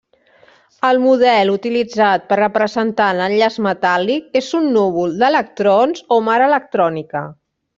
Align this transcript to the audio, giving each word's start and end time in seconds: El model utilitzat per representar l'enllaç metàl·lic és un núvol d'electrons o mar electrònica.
El 0.87 1.01
model 1.03 1.51
utilitzat 1.55 2.25
per 2.31 2.39
representar 2.39 3.09
l'enllaç 3.19 3.59
metàl·lic 3.67 4.41
és 4.41 4.49
un 4.61 4.67
núvol 4.79 5.15
d'electrons 5.21 6.05
o 6.17 6.23
mar 6.31 6.41
electrònica. 6.49 7.23